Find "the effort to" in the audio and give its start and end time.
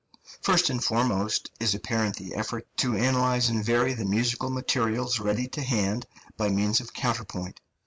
2.15-2.95